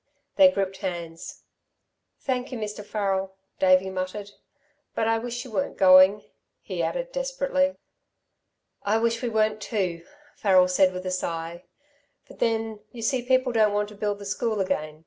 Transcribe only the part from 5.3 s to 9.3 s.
you weren't going," he added, desperately. "I wish we